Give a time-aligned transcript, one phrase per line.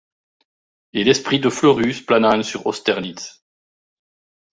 [0.93, 3.43] Et l'esprit de Fleurus planant sur Austerlitz